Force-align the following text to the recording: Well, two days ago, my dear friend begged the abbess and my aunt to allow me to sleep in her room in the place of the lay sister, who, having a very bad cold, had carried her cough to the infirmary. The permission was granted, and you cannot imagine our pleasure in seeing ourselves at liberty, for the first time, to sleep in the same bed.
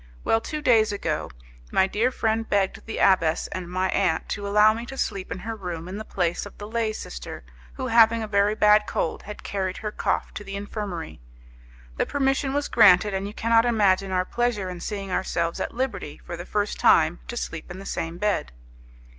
Well, 0.23 0.41
two 0.41 0.63
days 0.63 0.91
ago, 0.91 1.29
my 1.71 1.85
dear 1.85 2.09
friend 2.09 2.49
begged 2.49 2.87
the 2.87 2.97
abbess 2.97 3.45
and 3.49 3.69
my 3.69 3.87
aunt 3.89 4.27
to 4.29 4.47
allow 4.47 4.73
me 4.73 4.83
to 4.87 4.97
sleep 4.97 5.31
in 5.31 5.37
her 5.37 5.55
room 5.55 5.87
in 5.87 5.99
the 5.99 6.03
place 6.03 6.47
of 6.47 6.57
the 6.57 6.67
lay 6.67 6.91
sister, 6.91 7.43
who, 7.73 7.85
having 7.85 8.23
a 8.23 8.27
very 8.27 8.55
bad 8.55 8.87
cold, 8.87 9.21
had 9.21 9.43
carried 9.43 9.77
her 9.77 9.91
cough 9.91 10.33
to 10.33 10.43
the 10.43 10.55
infirmary. 10.55 11.21
The 11.97 12.07
permission 12.07 12.51
was 12.51 12.67
granted, 12.67 13.13
and 13.13 13.27
you 13.27 13.33
cannot 13.35 13.63
imagine 13.63 14.09
our 14.09 14.25
pleasure 14.25 14.71
in 14.71 14.79
seeing 14.79 15.11
ourselves 15.11 15.59
at 15.59 15.71
liberty, 15.75 16.19
for 16.25 16.35
the 16.35 16.47
first 16.47 16.79
time, 16.79 17.19
to 17.27 17.37
sleep 17.37 17.69
in 17.69 17.77
the 17.77 17.85
same 17.85 18.17
bed. 18.17 18.53